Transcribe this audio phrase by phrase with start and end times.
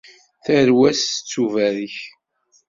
[0.43, 1.97] Tarwa-s tettubarek.